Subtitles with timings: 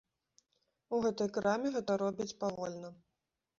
[0.97, 2.95] У гэтай краме гэта робяць павольна.